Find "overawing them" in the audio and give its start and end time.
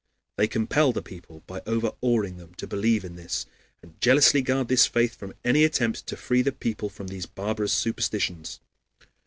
1.67-2.55